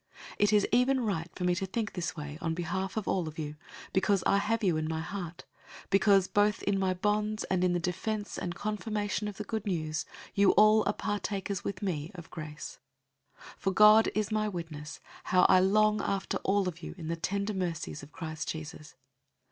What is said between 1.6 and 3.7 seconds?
think this way on behalf of all of you,